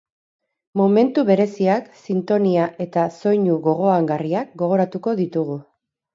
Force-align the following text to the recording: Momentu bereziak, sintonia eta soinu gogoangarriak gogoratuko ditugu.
Momentu 0.79 1.23
bereziak, 1.27 1.91
sintonia 2.05 2.65
eta 2.87 3.05
soinu 3.19 3.59
gogoangarriak 3.69 4.59
gogoratuko 4.65 5.17
ditugu. 5.23 5.61